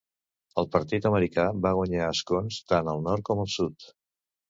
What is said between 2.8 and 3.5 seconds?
al nord com